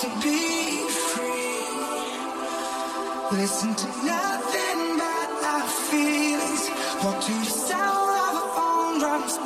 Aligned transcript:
to 0.00 0.08
be 0.22 0.88
free. 0.88 1.58
Listen 3.38 3.74
to 3.74 3.86
nothing 4.04 4.98
but 4.98 5.30
our 5.52 5.66
feelings. 5.90 6.70
Walk 7.04 7.20
to 7.24 7.32
the 7.32 7.44
sound 7.44 8.10
of 8.26 8.34
our 8.36 8.88
own 8.88 8.98
drums. 8.98 9.38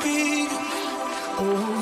Oh. 1.40 1.77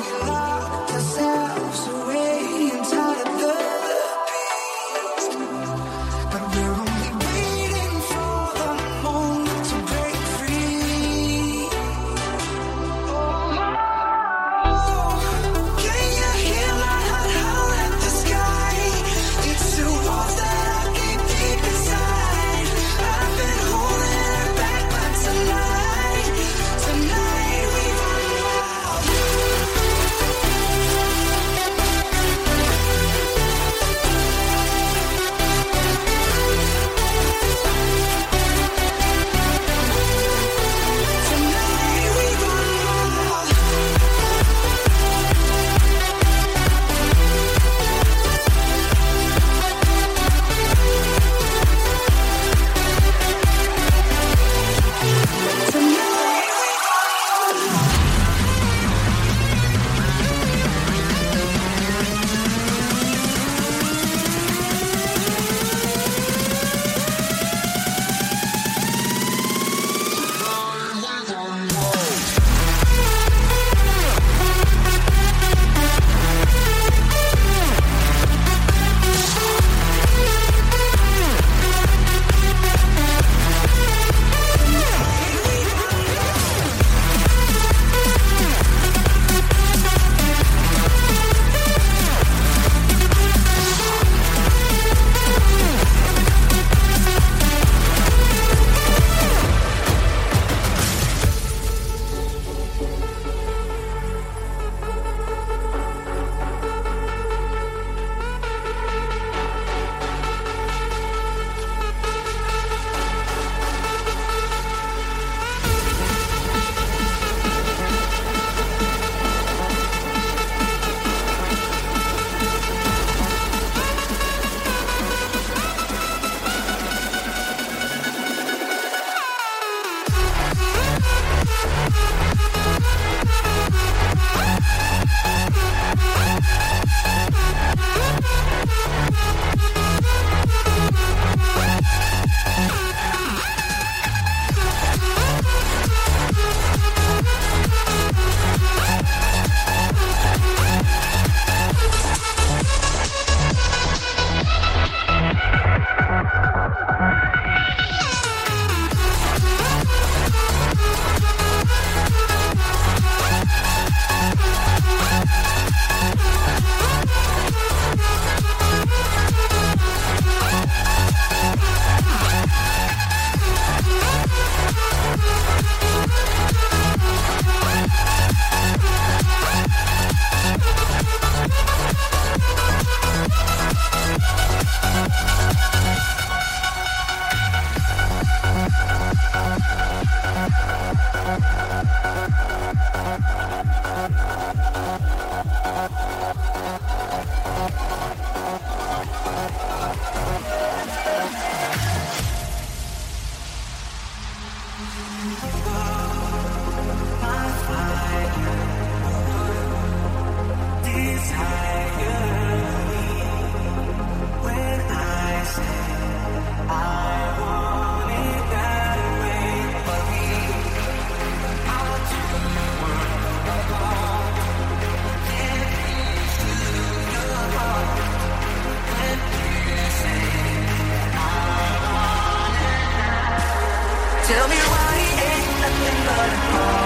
Tell 234.27 234.45
me 234.49 234.57
why 234.57 234.97
he 234.97 235.21
ain't 235.23 235.61
nothing 235.61 236.05
but 236.05 236.33
a 236.33 236.51
ball. 236.51 236.76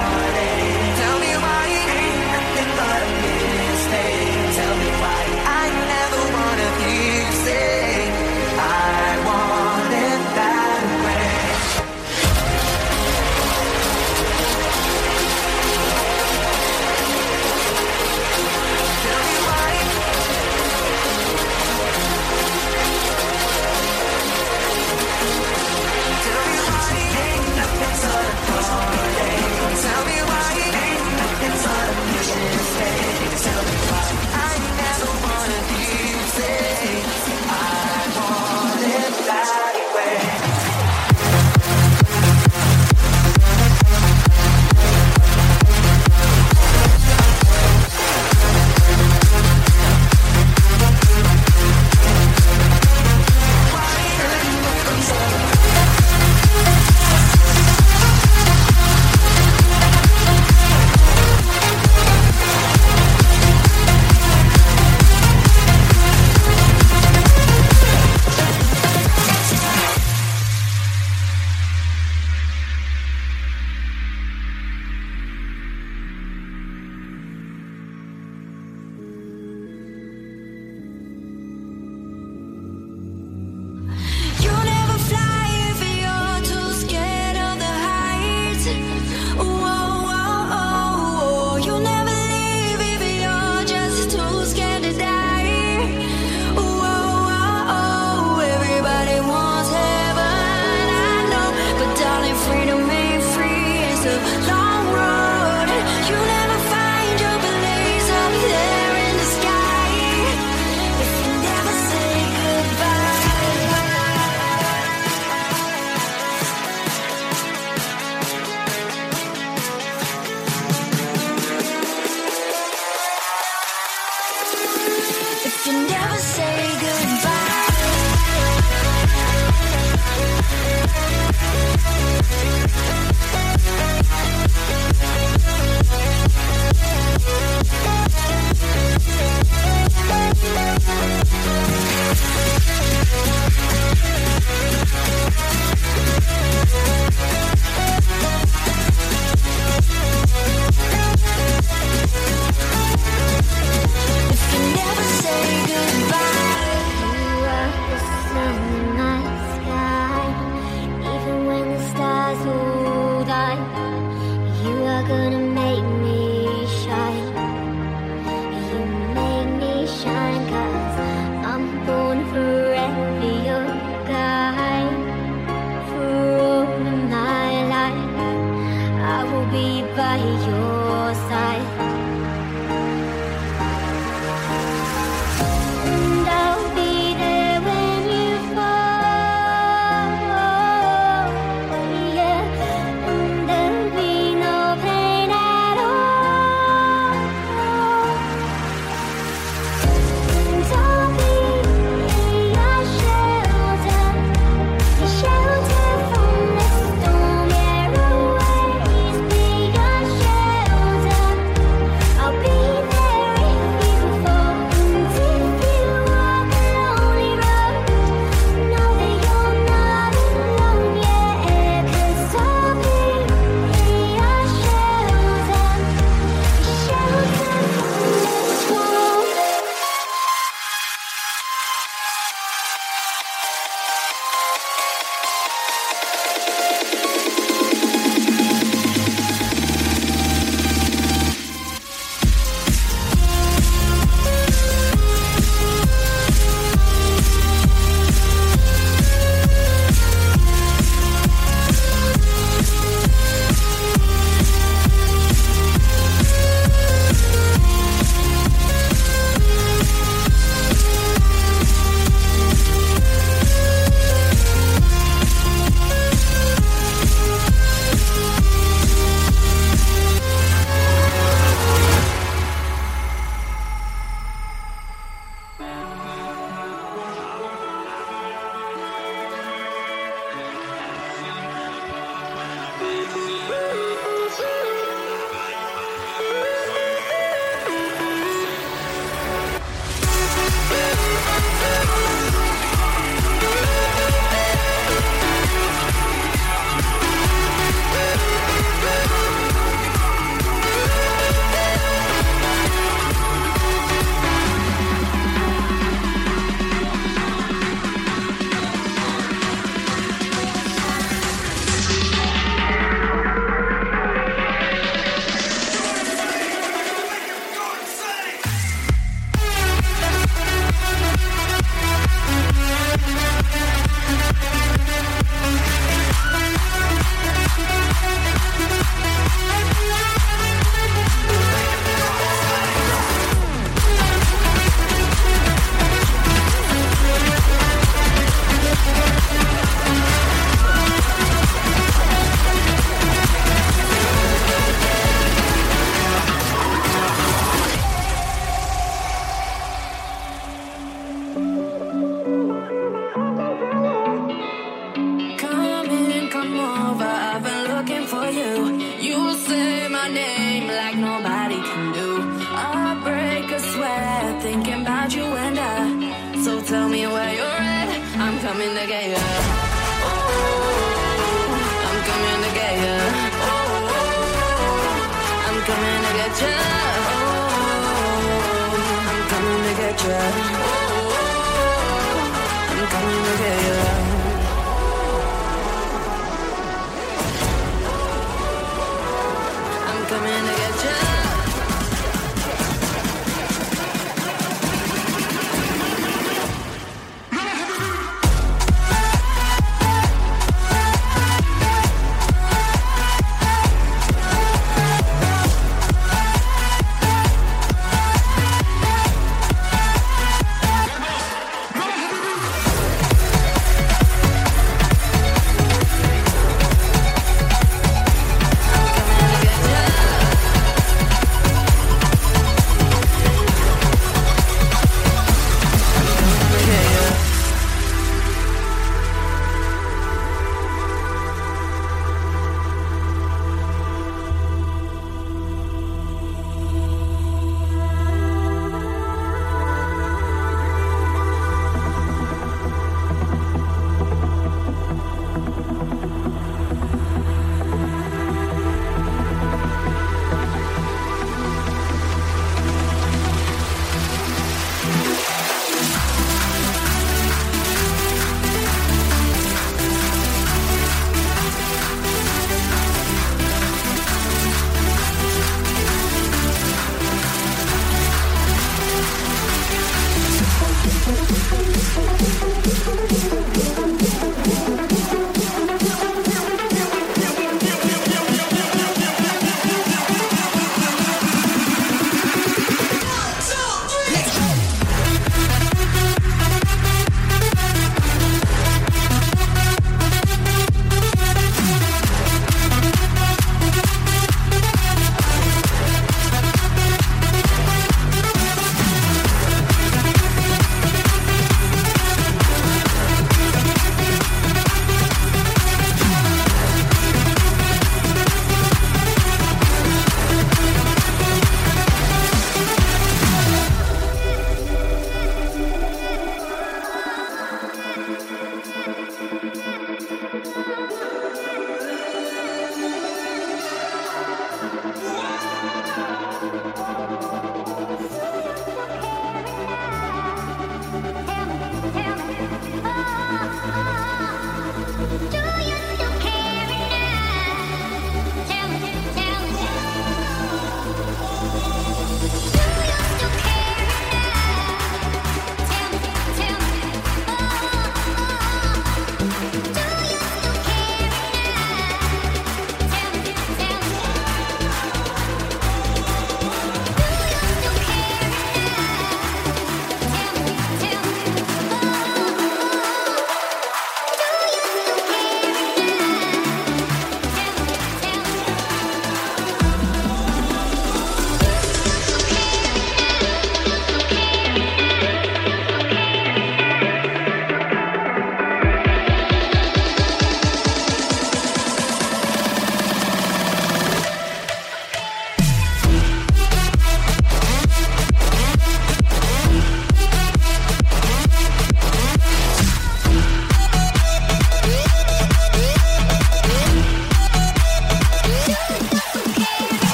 Coming 380.12 380.51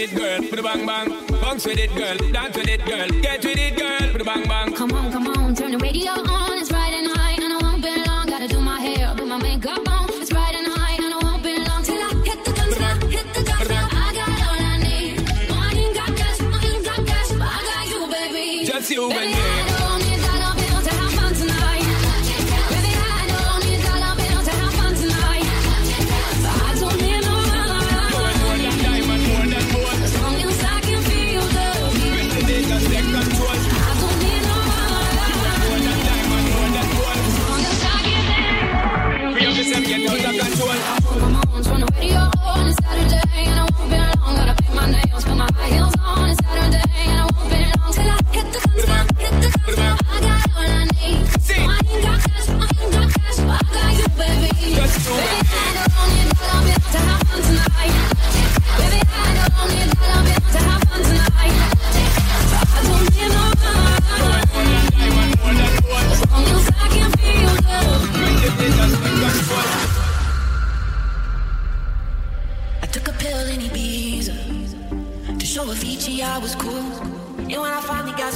With 0.00 0.12
it, 0.12 0.16
girl. 0.16 0.48
Put 0.48 0.58
a 0.58 0.62
bang 0.62 0.86
bang. 0.86 1.26
Bounce 1.42 1.66
with 1.66 1.78
it, 1.78 1.94
girl. 1.94 2.16
Dance 2.32 2.56
with 2.56 2.68
it, 2.68 2.86
girl. 2.86 3.08
Get 3.20 3.44
with 3.44 3.49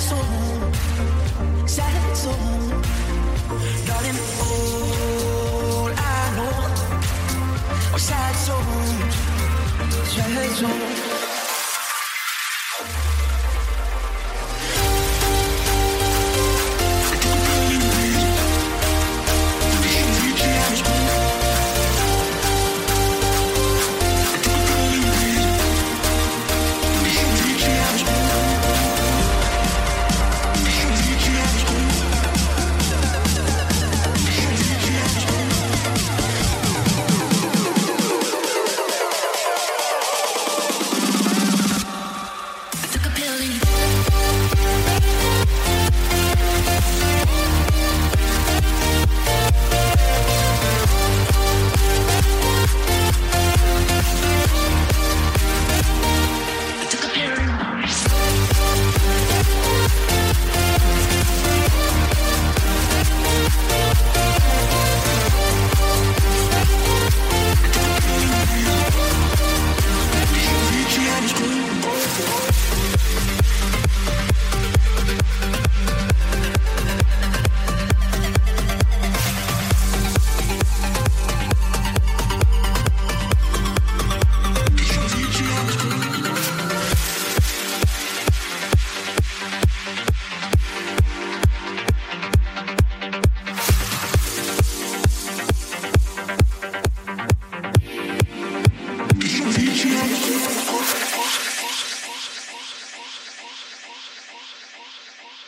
sad 0.00 0.16
soul, 0.16 1.66
sad 1.66 2.16
soul. 10.56 11.09